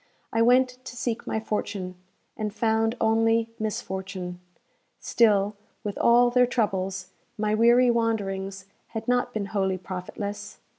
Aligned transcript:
I 0.33 0.41
went 0.41 0.83
to 0.85 0.95
seek 0.95 1.27
my 1.27 1.39
fortune, 1.39 1.93
and 2.35 2.51
found 2.51 2.97
only 2.99 3.51
misfortune. 3.59 4.39
Still, 4.99 5.55
with 5.83 5.95
all 5.99 6.31
their 6.31 6.47
troubles, 6.47 7.11
my 7.37 7.53
weary 7.53 7.91
wanderings 7.91 8.65
had 8.87 9.07
not 9.07 9.31
been 9.31 9.45
wholly 9.53 9.77
profitless. 9.77 10.57